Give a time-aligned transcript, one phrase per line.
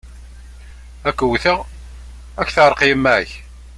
[1.07, 1.57] Ad k-wwteɣ,
[2.39, 3.29] ad ak-teεreq yemma-k!